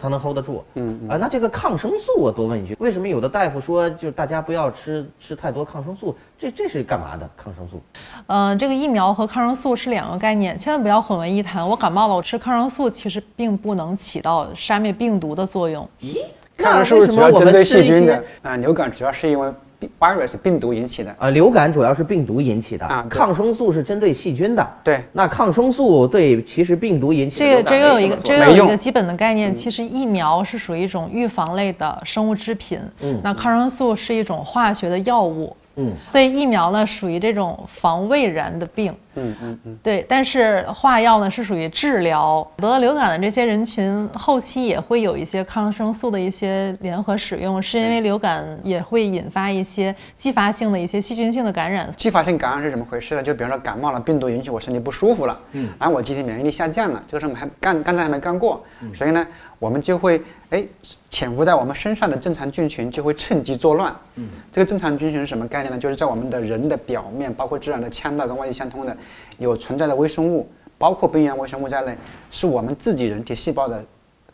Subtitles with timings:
[0.00, 0.64] 它能 hold 得住。
[0.74, 6.16] 嗯啊，那这个抗生素我多问一句，为什么有的大夫说就是大家不要吃吃太多抗生素？
[6.38, 7.28] 这这是干嘛的？
[7.36, 7.80] 抗生素？
[8.26, 11.68] 嗯，这个疫苗和抗生素是两个概念，千万不要混为一谈。
[11.68, 15.88] 我感冒了，我吃抗生素其实并不能起到杀灭病毒的作用。
[16.00, 16.18] 咦，
[16.56, 19.52] 抗生素主要针对细菌的啊，流感主要是因为。
[19.98, 21.14] Virus 病毒引起的。
[21.18, 24.68] 啊，流感主要是病毒引起的啊，抗生素是针对细菌的。
[24.84, 35.56] 对，那抗生素对其实病毒引起这个这个有一个这个有一个基本的概念，其实疫苗是属于一种预防类的生物制品，嗯，那抗生素是一种化学的药物。
[35.76, 40.04] 嗯，所以疫苗呢属于这种防未然的病，嗯嗯嗯，对。
[40.08, 51.88] 但是化药呢是属于治疗得了流感的这些人群，后期也会有一些抗生素的一些联合使用，是因为流感也会引发一些继发性的一些细菌性的感染。
[51.96, 53.22] 继发性感染是怎么回事呢？
[53.22, 59.26] 就比方说感冒了，病毒引起我身体不舒服了，嗯，然后我机体免疫力下降了，这个事我们还干刚才还没干过，所以呢。
[59.60, 60.66] 我们就会哎，
[61.08, 63.94] 潜伏在我们身上的正常菌群就会趁机作乱。
[64.16, 65.78] 嗯，这个正常菌群是什么概念呢？
[65.78, 68.96] 就是在我们的人的表面，包括自然的腔道跟外界相通的，
[69.38, 71.96] 有存在的微生物，包括病原微生物在内，
[72.32, 73.84] 是我们自己人体细胞的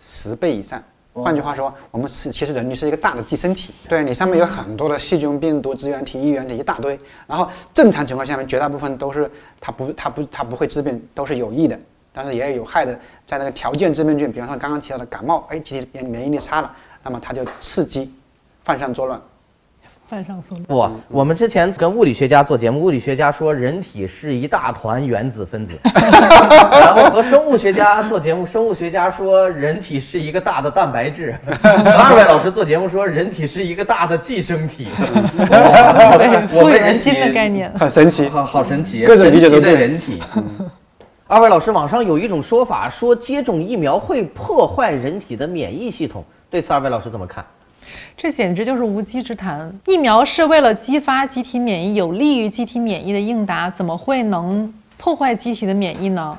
[0.00, 0.83] 十倍以上。
[1.12, 3.75] 换句话说，我们是其实人体是一个大的寄生体。
[3.89, 6.98] 对你上面有很多的细菌、病毒、支原体、衣原体一大堆。
[7.27, 9.30] 然后正常情况下面，绝大部分都是
[9.61, 11.78] 它不它不它不会治病，都是有益的。
[12.19, 18.11] 但是也有有害的，在那个条件致病菌，比方说刚刚提到的感冒，哎，机体免免疫力差了，那么它就刺激，
[18.61, 19.20] 犯上作乱，
[20.08, 20.91] 犯上作乱。
[20.91, 34.89] 不，我们之前跟物理学家做节目，物理学家说人体是一大团原子分子， 然后和生物学家做节目，生物学家说人体是一个大的蛋白质，二位老师做节目说人体是一个大的寄生体，
[36.51, 39.77] 我们人心的概念，很神奇，好好神奇，各种理解都对。
[39.77, 40.23] 人体。
[41.28, 47.44] 二位老师，网上有一种说法，说接种疫苗会破坏人体的免疫系统，对此二位老师怎么看？
[48.16, 49.77] 这简直就是无稽之谈。
[49.86, 56.39] 疫苗是为了激发机体免疫，有利于机体免疫的应答，怎么会能破坏机体的免疫呢？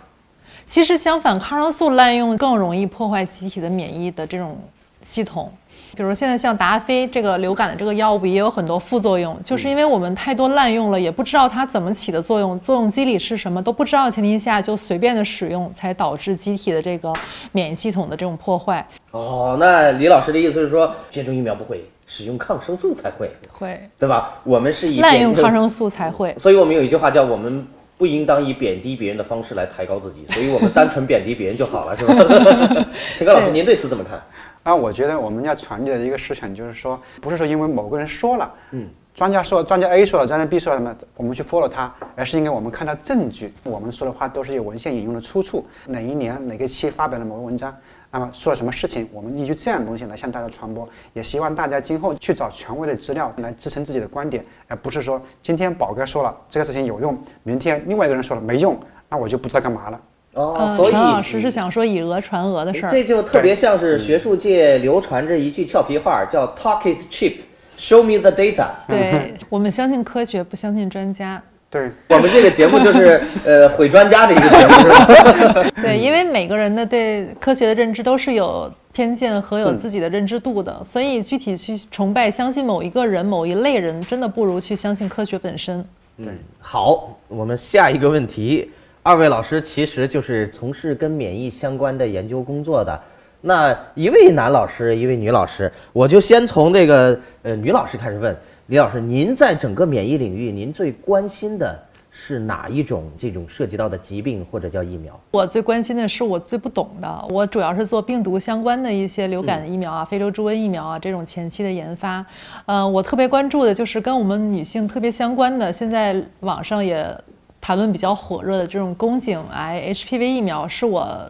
[0.65, 4.57] 其实相反，抗生素滥用更容易破坏机体的免疫的这种
[5.01, 5.51] 系统。
[5.97, 17.11] 比如现在像达菲这个流感的这个药物也有很多副作用，就是因为我们太多滥用了，也不知道它怎么起的作用，作用机理是什么都不知道的前提下就随便的使用，才导致机体的这个
[17.51, 18.87] 免疫系统的这种破坏。
[19.09, 24.35] 哦，那李老师的意思是说，接种疫苗不会，使用抗生素才会，会对吧？
[24.43, 27.65] 我们是以滥用抗生素才会，所以我们有一句话叫我们
[27.97, 32.13] 不应当以贬低别人的方式来抬高自己， 所以我们单纯贬低别人就好了，是吧？
[33.17, 34.21] 陈刚老师，您对此怎么看？
[34.63, 47.73] 那我觉得我们要传递的一个思想就是说，不是说因为某个人说了，嗯，专家说，专家 A 说了，专家 B 说了什么，我们去 follow 他，而是因为我们看到证据，我们说的话都是有文献引用的出处，哪一年哪个期发表了某个文章，
[48.09, 58.79] 那么说了什么事情，我们依据这样的东西来向大家传播，也希望大家今后去找权威的资料来支撑自己的观点，而不是说今天宝哥说了这个事情有用，明天另外一个人说了没用，
[59.09, 60.01] 那我就不知道干嘛了。
[60.33, 68.67] 哦，所以陈老师是想说以讹传讹的事儿，这就特别像是学术界流传着一句俏皮话，叫 “talk is cheap”，show me the data。
[68.87, 71.41] 对 我们相信科学，不相信专家。
[71.69, 75.69] 对 我们这个节目就是 呃毁专家的一个节目，是吧？
[75.81, 85.85] 对，因为每个人的对科学的认知都是有偏见和有自己的认知度的，所以具体去崇拜、相信某一个人、某一类人，真的不如去相信科学本身。
[86.23, 88.71] 对，好，我们下一个问题。
[89.03, 92.99] 二位老师其实就是从事跟免疫相关的研究工作的，
[93.39, 98.35] 那一位男老师，一位女老师，我就先从这个呃女老师开始问
[98.67, 101.79] 李老师，您在整个免疫领域，您最关心的
[102.11, 105.17] 是哪一种这种涉及到的疾病或者叫疫苗？
[105.31, 112.25] 我最关心的是我最不懂的，我主要是做病毒相关的一些流感疫苗啊，非洲猪瘟疫苗啊这种前期的研发，
[112.65, 117.17] 嗯，我特别关注的就是跟我们女性特别相关的，现在网上也。
[117.59, 121.29] 谈论比较火热的这种宫颈癌 HPV 疫苗是我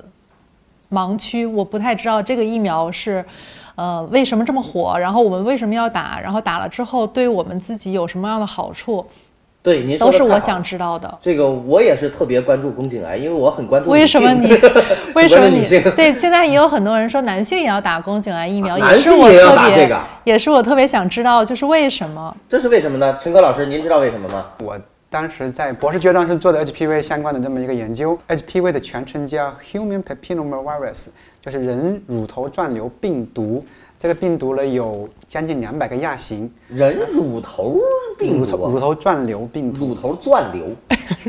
[0.91, 3.23] 盲区，我不太知道这个疫苗是，
[3.75, 4.97] 呃，为什么这么火？
[4.97, 6.19] 然后我们为什么要打？
[6.21, 9.05] 然后打了之后对我们自己有什么样的好处？
[9.63, 11.17] 对，您都是我想知道的。
[11.21, 14.47] 这个我也是特别关注宫颈癌，因为我很关注为什么你？
[15.13, 15.67] 为什么你？
[15.93, 22.33] 对，现在也有很多人说男性也要打宫颈癌疫苗，男性也要打这个，也是我特别想知道，就是为什么？
[22.47, 23.17] 这是为什么呢？
[23.21, 24.45] 陈科老师，您知道为什么吗？
[24.63, 24.77] 我。
[25.09, 31.07] 当时在博士阶段是做的 HPV 相关的这么一个研究，HPV 的全称叫 Human Papillomavirus，
[31.39, 33.63] 就是人乳头状瘤病毒。
[33.97, 36.51] 这个病毒呢有将近两百个亚型。
[36.67, 37.79] 人乳头
[38.19, 39.87] 病毒，乳头 乳头状瘤病毒。
[39.87, 40.67] 乳头状瘤，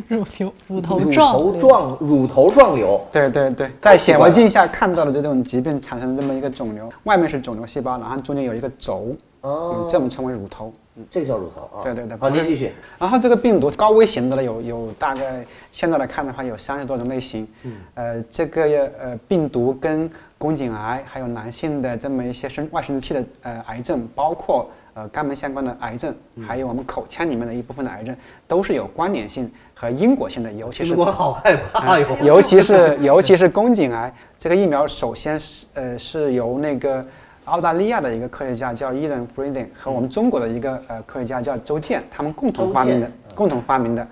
[0.09, 10.73] 乳头乳头乳状头状乳头状瘤，对对对，在显微镜下看到的这种疾病产生的这么一个肿瘤，外面是肿瘤细胞，然后中间有一个轴，哦嗯，这我们称为乳头。
[11.11, 11.83] 这个叫乳头啊。
[11.83, 12.73] 对对对好，您继续。
[12.99, 17.47] 然后这个病毒高危型的呢，有有大概现在来看的话，有三十多种类型。
[17.63, 18.63] 嗯，呃，这个
[19.01, 26.15] 呃病毒跟宫颈癌，还有男性的这么一些生外生殖器的呃癌症，包括呃肛门相关的癌症，
[26.47, 28.17] 还有我们口腔里面的一部分的癌症，
[28.47, 32.17] 都是有关联性和因果性的，尤其是我好害怕哟。
[32.23, 37.05] 尤其是尤其是宫颈癌这个疫苗，首先是呃是由那个
[37.49, 44.07] 澳大利亚的一个科学家叫伊伦·弗瑞森和我们中国的一个呃科学家叫周健，他们共同发明的，共同发明的。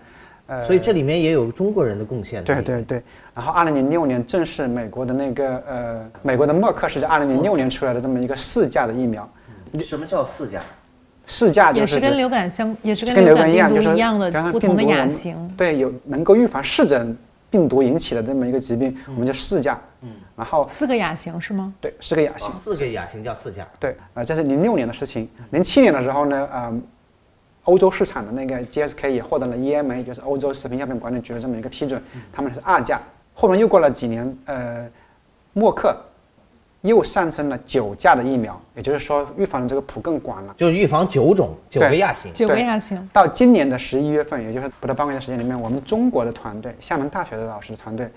[0.47, 2.43] 呃，所以这里面也有中国人的贡献。
[2.45, 3.03] 对对对。
[3.35, 9.29] 然后，二零零六年正是美国的那个呃，美国的默克是在二零零六年出来的这么一个四价的疫苗。
[9.81, 10.63] 什么叫四价？
[11.27, 15.37] 试驾就也是跟流感相，也是跟流感一样，就是毒一样的比方说不同的亚型。
[15.57, 17.17] 对，有能够预防湿疹
[17.51, 19.81] 病毒引起的这么一个疾病，我们就四价。
[20.03, 21.73] 嗯，然后四个亚型是吗？
[21.81, 22.53] 对，四个亚型啊，。
[22.55, 23.67] 四个亚型叫四价。
[23.79, 25.29] 对，呃，这是零六年的事情。
[25.51, 26.81] 零七年的时候呢，呃，
[27.65, 32.03] 欧洲市场的那个 GSK 也获得了 EMA，就是欧洲食品药品管理局的这么一个批准，
[32.33, 33.01] 他们是二价。
[33.33, 34.89] 后面又过了几年，呃，
[35.53, 35.97] 默克
[36.87, 40.55] 又上升了九价的疫苗，也就是说预防的这个谱更广了。
[40.57, 42.33] 就是预防九种九个亚型。
[42.33, 43.09] 九个亚型。
[43.13, 48.11] 到今年的十一月份，也就是不到半个月的时间里面，我们中国的团队，厦门大学的老师的团队，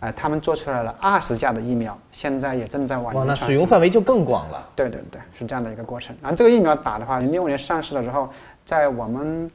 [0.00, 4.68] 呃，他们做出来了二十价的疫苗，现在也正在往哇，那使用范围就更广了。
[4.74, 6.16] 对对对，是这样的一个过程。
[6.20, 8.28] 然后这个疫苗打的话，零六年上市了之后，
[8.64, 9.50] 在我们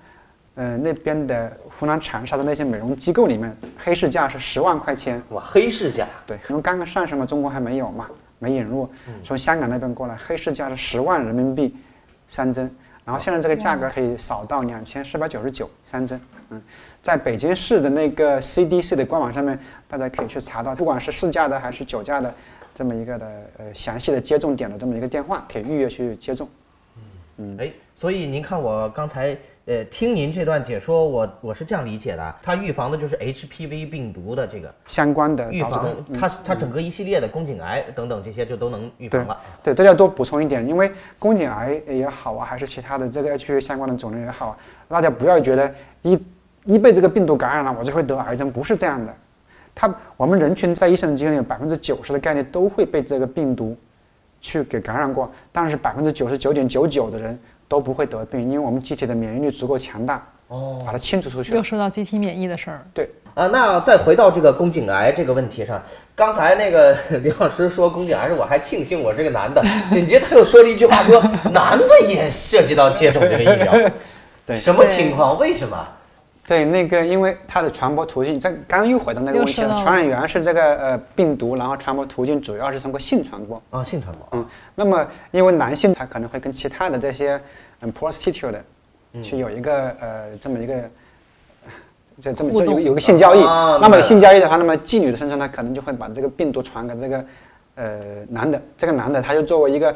[0.55, 5.21] 呃那边的湖南长沙的那些美容机构里面，黑市价是十万块钱。
[5.29, 6.05] 哇，黑市价。
[6.27, 8.07] 对，因为刚刚上市嘛，中国还没有嘛，
[8.39, 8.89] 没引入，
[9.23, 11.75] 从香港那边过来，黑市价是十万人民币
[12.27, 12.73] 三针。
[13.05, 16.19] 然后现在这个价格可以少到两千四百九十九三针，
[16.49, 16.61] 嗯，
[17.01, 19.57] 在北京市的那个 CDC 的官网上面，
[19.87, 22.31] 大家可以去查到，不管是市价的还是酒价的，
[22.75, 23.25] 这么一个的
[23.57, 26.47] 呃详细的接种点的这么一个电话，可以预约去接种。
[27.37, 29.35] 嗯哎，所以您看我刚才
[29.69, 39.39] 呃听您这段解说，我我是这样理解的，它预防的就是 HPV 病毒的这个相关的预防它它整个一系列的宫颈癌等等这些就都能预防了。
[39.61, 44.57] 对，大家多补充一点，因为宫颈癌也好啊，还是其他的这个 HPV 相关的肿瘤也好啊，
[44.87, 45.71] 大家不要觉得
[46.01, 46.19] 一
[46.65, 49.13] 一被这个病毒感染了，我就会得癌症，不是这样的。
[49.75, 53.77] 它我们人群在一生之间有百分之九十的概率都会被这个病毒
[54.41, 57.39] 去给感染过，但是百分之九十九点九九的人
[57.69, 61.63] 都不会得病，因为我们机体的免疫力足够强大，哦，把它清除出去又。
[61.63, 65.81] 说到机体免疫的事儿，对，啊，那再回到这个宫颈癌这个问题上，
[66.15, 71.21] 刚才那个 李老师说宫颈癌，我还庆幸我是个男的，紧接着他又说了一句话说，
[71.53, 73.71] 男的也涉及到接种这个疫苗，
[74.47, 75.37] 对什么情况？
[75.37, 75.87] 为什么？
[76.49, 83.61] 对，那个因为它的传播途径，这刚刚又回到那个问题了，传染源是这个呃病毒，然后传播途径主要是通过性传播。
[83.69, 84.27] 啊，性传播。
[84.31, 84.43] 嗯，
[84.73, 87.39] 那么因为男性他可能会跟其他的这些
[87.81, 88.55] 嗯 prostitute
[89.21, 90.73] 去有一个呃这么一个。
[92.19, 97.25] 这这么就有有个性交易，啊那么性交易的话，那么妓女的身上，她可能就会把这个病毒传给这个
[97.75, 99.95] 呃男的，这个男的他就作为一个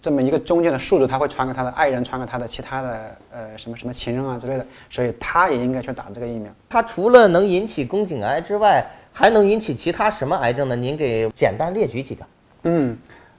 [0.00, 6.50] 这么一个中间的数字，他会传给他的爱人，传给他的其他的呃什么什么情人啊之类的，所以他也应该去打这个疫苗。
[6.68, 10.74] 它除了能引起宫颈癌之外，还能引起其他什么癌症呢？
[10.74, 12.24] 您给简单列举几个。
[12.64, 12.98] 嗯，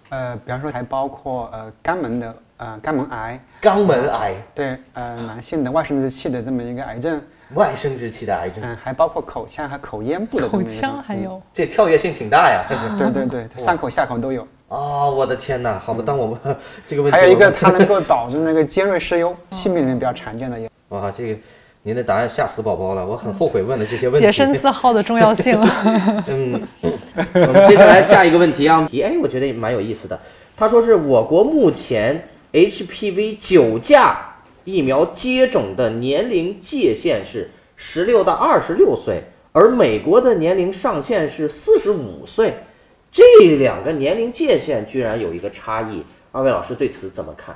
[0.10, 7.22] 呃，比方说还包括呃肛门的呃肛门癌，肛门癌、对，呃男性的外生殖器的这么一个癌症，
[7.53, 12.63] 外生殖器的癌症，嗯，还包括口腔和口咽部的口腔还有这跳跃性挺大呀。
[12.98, 14.48] 对对对，上口下口都有。
[14.75, 15.79] 哦，我的天哪！
[15.79, 16.38] 好吧，当我们
[16.86, 20.70] 这个问题，还有一个，它能够 导致那个尖锐湿疣，性病里面比较常见的也。
[20.89, 21.39] 哇，这个
[21.84, 24.25] 您的答案吓死宝宝了，我很后悔问了这些问题。
[24.25, 25.58] 洁身自好的重要性。
[26.27, 26.62] 嗯，
[27.34, 30.20] 我们接下来下一个问题啊，题哎，我觉得也蛮有意思的。
[30.58, 34.17] 他说是我国目前 HPV 九价
[34.65, 42.58] 疫苗接种的年龄界限是十六到二十六岁，而美国的年龄上限是四十五岁，
[43.15, 46.03] 这两个年龄界限居然有一个差异，
[46.34, 47.55] 二位老师对此怎么看？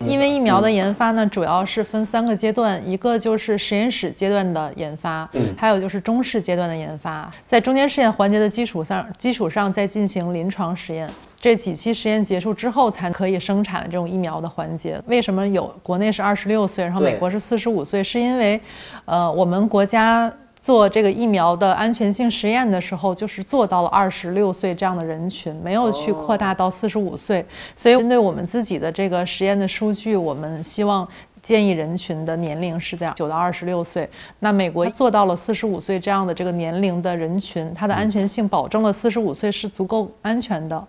[0.00, 5.26] 因为疫苗的研发呢，主要是分三个阶段，一个就是实验室阶段的研发，
[5.56, 11.08] 还有就是中试阶段的研发，在中间试验环节的基础上，基础上再进行临床实验。
[11.40, 15.00] 这几期实验结束之后，才可以生产这种疫苗的环节。
[15.06, 18.04] 为什么有国内是二十六岁，然后美国是四十五岁？
[18.04, 18.60] 是因为，
[19.06, 20.30] 呃，我们国家
[20.64, 27.44] 做这个疫苗的安全性实验的时候，就是做到了二十六岁这样的人群，没有去扩大到四十五岁。
[27.76, 31.06] 所以针对我们自己的这个实验的数据，我们希望
[31.42, 40.82] 建议人群的年龄是在九到二十六岁，那美国做到了四十五岁这样的这个年龄的人群，它的安全性保证了四十五岁是足够安全的，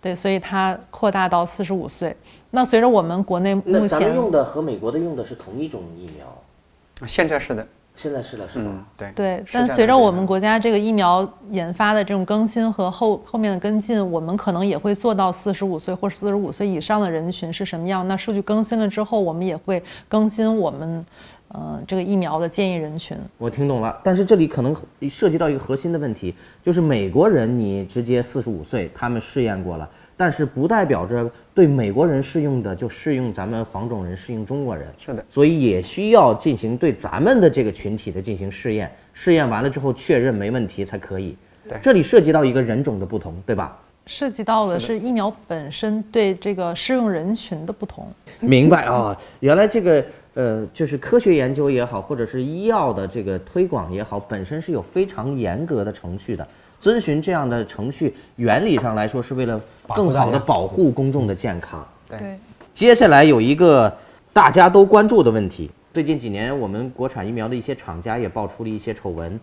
[0.00, 2.16] 对，所以它扩大到四十五岁。
[2.50, 7.64] 那随着我们国内目前用的和美国的用的是同一种疫苗，现在是的。
[8.00, 8.70] 现在是了，是吧？
[8.96, 18.08] 对对，但随着我们国家这个疫苗研发的这种更新和后后面的跟进，我们可能也会做到四十五岁或四十五岁以上的人群是什么样。
[18.08, 21.04] 那数据更新了之后，我们也会更新我们，
[21.48, 23.14] 呃，这个疫苗的建议人群。
[23.36, 24.74] 我听懂了，但是这里可能
[25.10, 29.86] 涉及到一个核心的问题，就是美国人你直接四十五岁，他们试验过了。
[30.20, 41.34] 但是不代表着对美国人适用的就适用咱们黄种人适应中国人，是的，所以也需要进行对咱们的这个群体的进行试验，试验完了之后确认没问题才可以。
[41.66, 43.74] 对，这里涉及到一个人种的不同，对吧？
[44.04, 48.06] 涉及到的是疫苗本身对这个适用人群的不同。
[48.40, 56.46] 明白啊，原来这个呃，就是科学研究也好，或者是医药的这个推广也好，本身是有非常严格的程序的。
[56.80, 61.86] 遵循这样的程序，原理上来说是为了更好的保护公众的健康。
[62.08, 62.38] 对，
[62.72, 63.92] 接下来有一个
[64.32, 69.38] 大家都关注的问题，最近几年我们国产疫苗的一些厂家也爆出了一些丑闻，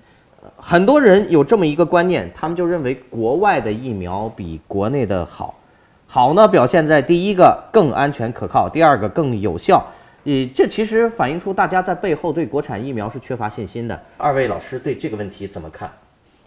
[0.56, 5.53] 很多人有这么一个观念，他们就认为国外的疫苗比国内的好，
[6.08, 9.86] 好呢表现在第一个更安全可靠，第二个更有效。
[10.27, 13.98] 呃，这其实反映出大家在背后对国产疫苗是缺乏信心的。
[14.17, 15.89] 二位老师对这个问题怎么看？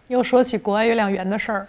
[0.09, 1.67] 又说起国外月亮圆的事儿，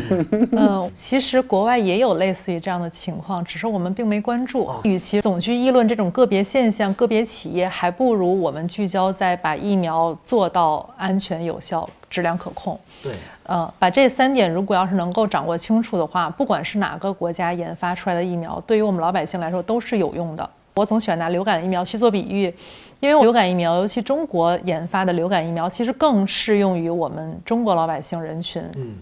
[0.56, 4.70] 嗯，其实国外也有类似于这样的情况，只是我们并没关注。
[4.84, 12.80] 与其总去议论这种个别现象、个别企业，还不如我们聚焦在把疫苗做到安全、有效、质量可控。
[13.02, 13.12] 对，
[13.42, 20.48] 呃，把这三点如果要是能够掌握清楚的话，不管是哪个国家研发出来的疫苗，对于我们老百姓来说都是有用的。
[20.80, 22.52] 我总喜欢拿流感疫苗去做比喻。
[23.00, 28.62] 因为流感疫苗，尤其中国研发的流感疫苗，其实更适用于我们中国老百姓人群。
[28.76, 28.94] 嗯，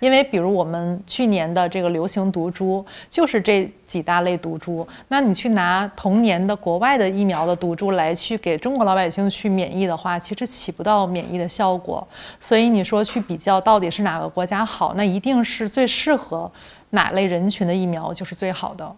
[0.00, 4.84] 因为比如我们去年的这个流行毒株，就是这几大类毒株。
[5.06, 12.04] 那你去拿同年的国外的疫苗的毒株来去给中国老百姓去免疫的话，其实起不到免疫的效果。
[12.40, 16.50] 所以你说去比较到底是哪个国家好，那一定是最适合
[16.90, 18.92] 哪类人群的疫苗就是最好的。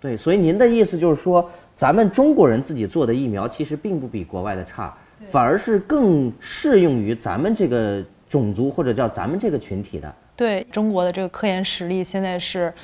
[0.00, 1.50] 对，所以您的意思就是说。
[1.78, 4.92] 咱们中国人自己做的疫苗其实并不比国外的差，
[5.30, 10.12] 反而是更适用于咱们这个种族或者叫咱们这个群体的。
[10.34, 12.74] 对中国的这个科研实力现在是，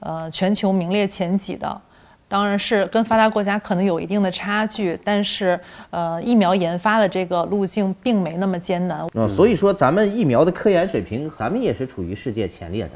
[0.00, 1.80] 呃，全球名列前几的，
[2.28, 5.58] 当然是跟发达国家可能有一定的差距，但是
[5.88, 9.06] 呃，疫苗研发的这个路径并没那么艰难。
[9.14, 12.90] 嗯，所以说咱们疫苗的科研水平，咱们也是处于世界前列的。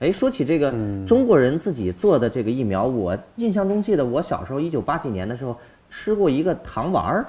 [0.00, 0.72] 哎，说起这个
[1.06, 5.56] 中国人自己做的这个疫苗，我印象中记得我小时候一九八几年的时候
[5.88, 7.26] 吃过一个糖丸儿，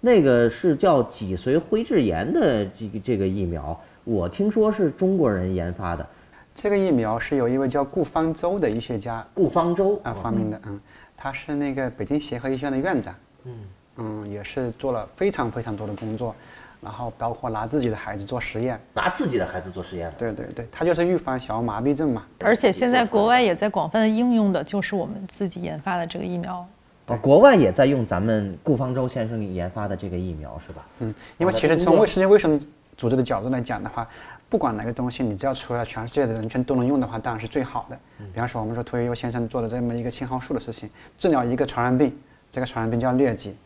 [0.00, 6.06] 那个是叫脊髓灰质炎的这个这个疫苗，我听说是中国人研发的。
[6.54, 10.80] 这个疫苗是由一位叫顾方舟的医学家顾方舟啊发明的，嗯，
[11.16, 13.52] 他是那个北京协和医学院的院长，嗯。
[13.96, 16.34] 嗯，也是做了非常非常多的工作。
[16.84, 22.24] 然后包括拿自己的孩子做实验，拿自己的孩子做实验，对对对，他就是预防小儿麻痹症嘛。
[22.40, 26.64] 而且现在国外也在广泛的应用的，就是我们自己研发的这个疫苗。
[27.06, 30.86] 啊，国外也在用咱们顾方舟先生研发的这个疫苗，是吧？
[31.00, 32.60] 嗯，因为其实从卫世界卫生
[32.96, 34.06] 组织的角度来讲的话，
[34.48, 37.98] 不管哪个东西，你只要除了全世界的人群都能用的话，当然是最好的。
[38.32, 40.88] 比方说，我们说屠呦呦先生做的这么一个青蒿素的事情，
[41.18, 42.14] 治疗一个传染病，
[42.50, 43.56] 这个传染病叫疟疾，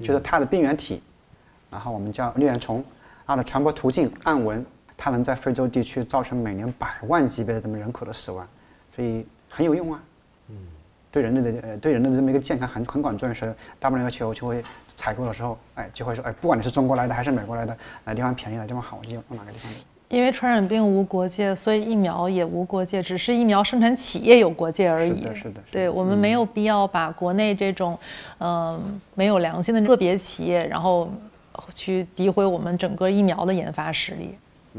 [0.00, 1.02] 就是它的病原体。
[1.70, 2.82] 然后我们叫疟原虫，
[3.26, 4.64] 它的传播途径暗纹，
[4.96, 8.46] 它能在非洲地区造成每年百万级别的这么人口的死亡，
[8.94, 10.02] 所以很有用啊。
[10.50, 10.56] 嗯，
[11.12, 14.64] 对人类的呃对人类的这么一个健康很很管重视，大部分那个球就会
[14.96, 19.70] 采购的时候，哎就会说哎不管你是中国来的还是美国来的，哪地方便宜哪地方好我就用哪个地方。
[20.08, 25.20] 因为传染病无国界，所以疫苗也无国界，只是疫苗生产企业有国界而已。
[25.20, 25.62] 是的，是的。
[25.70, 27.98] 对我们没有必要把国内这种
[28.38, 31.10] 嗯没有良心的个别企业，然后。
[31.74, 34.30] 去诋毁我们整个疫苗的研发实力，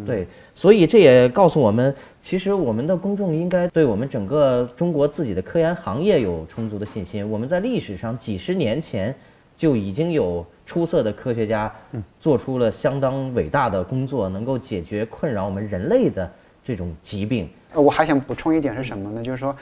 [0.06, 7.30] 对，所以这也告诉我们，其实我们的公众应该对我们整个中国自己的科研行业有充足的信心。
[7.30, 9.14] 我们在历史上几十年前
[9.58, 11.74] 就已经有出色的科学家
[12.20, 16.32] 做出了相当伟大的工作，能够解决困扰我们人类的
[16.64, 17.50] 这种疾病。
[17.74, 19.24] 我还想补充一点是什么呢？
[19.24, 19.56] 就是说。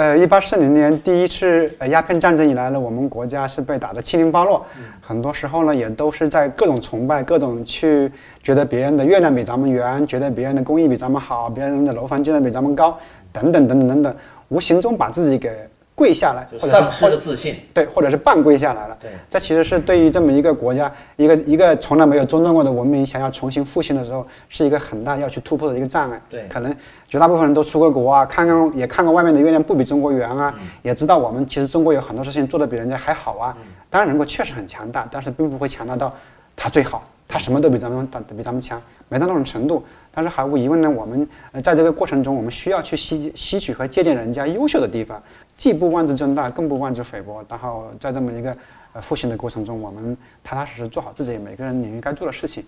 [0.00, 4.64] 呃，一八四零年第一次呃鸦片战争以来呢，我们国家是被打得七零八落，
[5.02, 8.10] 很多时候呢也都是在各种崇拜、各种去
[8.42, 12.98] 觉得别人的月亮比咱们圆，觉得别人的工艺比咱们好，别人的楼房建得比咱们高，
[13.30, 14.16] 等等等等等等，
[14.48, 15.54] 无形中把自己给
[16.00, 17.60] 跪下来，丧失了自信。
[17.74, 18.96] 对，或者是半跪下来了。
[18.98, 26.18] 对，这其实是对于这么一个国家，一个一个从来没有尊重过的文明，想要重新复兴的时候，是一个很大要去突破的一个障碍。
[26.30, 26.74] 对可能
[27.06, 33.54] 绝大部分人都出过国啊，看看也看过外面的月亮不比中国圆啊，嗯也知道我们其实中国有很多事情做得比人家还好啊。
[33.90, 36.10] 当然，人国确实很强大，但是并不会强大到
[36.56, 38.80] 他最好，他什么都比咱们大比咱们强，
[39.10, 39.84] 没到那种程度。
[40.12, 45.22] 但是毫无疑问呢，我们呃在这个过程中，我们需要去吸吸取和借鉴人家优秀的地方，
[45.56, 47.44] 既不妄自尊大，更不妄自菲薄。
[47.48, 48.56] 然后在这么一个
[48.92, 52.64] 呃复兴的过程中，我们踏踏实实做好自己每个人领域该做的事情。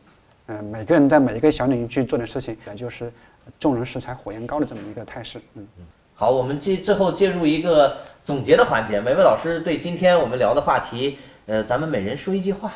[0.46, 3.12] 嗯、每个人在每一个小领域去做点事情，也就是
[3.60, 5.40] 众人拾柴火焰高的这么一个态势。
[5.54, 5.66] 嗯。
[6.14, 9.00] 好，我们进最后进入一个总结的环节。
[9.00, 12.74] 每位老师对今天我们聊的话题，呃，咱们每人说一句话。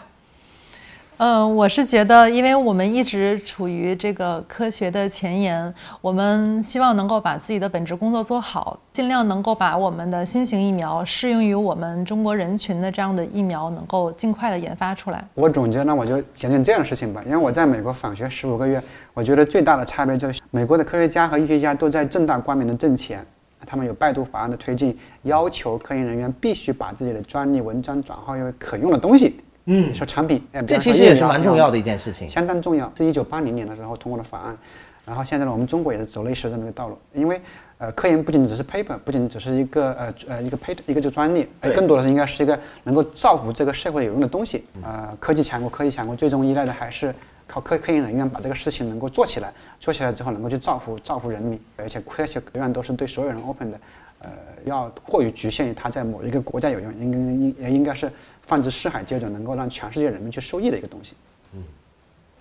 [1.19, 15.27] 嗯，我是觉得，因为我们一直处于这个科学的前沿，我们希望能够把自己的本职工作做好，尽量能够把我们的新型疫苗适用于我们中国人群的这样的疫苗，能够尽快的研发出来。
[15.33, 17.23] 我总结，那我就讲讲这样的事情吧。
[17.25, 18.79] 因为我在美国访学十五个月，
[19.15, 23.25] 我觉得最大的差别就是，美国的科学家和医学家都在正大光明的挣钱，
[23.65, 29.41] 他们有拜读法案的推进，要求科研人员必须把自己的专利文章转化为可用的东西。
[29.67, 32.29] 嗯说产品，哎这其实也是蛮重要的一件事情。
[32.29, 32.91] 相当重要。
[32.97, 34.57] 是一九八零年的时候通过的法案，
[35.05, 36.99] 然后现在呢，我们中国也是走类似这么一个道路。
[37.13, 37.41] 因为
[37.79, 44.65] 呃，科研不仅只是 paper，不仅只是一个呃呃一个 patent 一个就专利，而更多的是应该是一个能够造福这个社会有用的东西。
[44.83, 47.15] 呃，科技强国，科技强国最终依赖的还是
[47.47, 53.79] 靠科科研人员把这个事情能够做起来，做起来之后能够去造福造福人民，而且科学永远都是对所有人 open 的。
[54.21, 54.31] 呃，
[54.65, 58.11] 要过于局限于它在某一个国家有用，应该应也应该是
[58.43, 61.15] 放之四海皆准，能够让全世界人民去受益的一个东西。
[61.55, 61.63] 嗯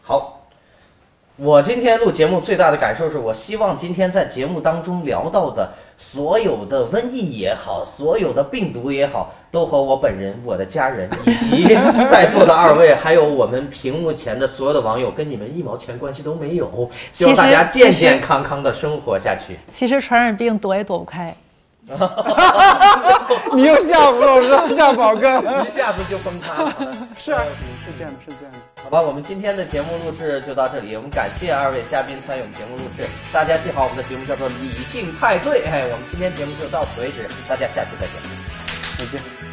[0.01, 0.47] 好，
[1.35, 11.67] 我今天录节目最大的感受是我希望今天在节目当中聊到的所有的瘟疫也好，所有的病毒也好，都和我本人、我的家人以及
[12.07, 16.89] 在座的二位，还有我们屏幕前的所有的网友，跟你们一毛钱关系都没有。
[17.11, 19.57] 希望大家健健康康的生活下去。
[19.71, 21.35] 其实传染病躲也躲不开。
[23.53, 25.39] 你又吓唬了，我说吓宝哥。
[25.67, 26.73] 一下子就崩塌了。
[27.17, 27.43] 是啊，
[27.85, 28.59] 是这样的，是这样的。
[28.83, 33.05] 好吧，我们今天的节目录制就到这里，我们感谢二位嘉宾参与我们节目录制。
[33.31, 35.61] 大家记好，我们的节目叫做《理性派对》。
[35.69, 38.15] 哎，我们今天节目就到此为止，大家下期再见。
[38.97, 39.44] 再见。